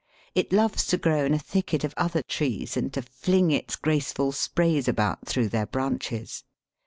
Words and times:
It 0.33 0.51
loves 0.51 0.87
to 0.87 0.97
grow 0.97 1.25
in 1.25 1.33
a 1.35 1.37
thicket 1.37 1.83
of 1.83 1.93
other 1.95 2.23
trees, 2.23 2.75
and 2.75 2.91
to 2.95 3.03
fling 3.03 3.51
its 3.51 3.75
graceful 3.75 4.31
sprays 4.31 4.87
about 4.87 5.27
through 5.27 5.49
their 5.49 5.67
branches. 5.67 6.43